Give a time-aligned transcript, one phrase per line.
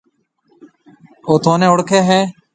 [1.27, 2.19] او ٿُونَي اوݪکيَ هيَ۔